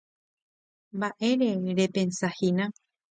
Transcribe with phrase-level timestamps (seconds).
[0.97, 1.49] Mba'ére
[1.81, 2.65] repensahína.